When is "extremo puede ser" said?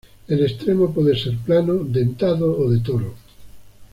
0.43-1.37